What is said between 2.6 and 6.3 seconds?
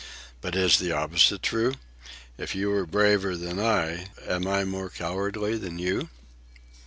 are braver than I, am I more cowardly than you?"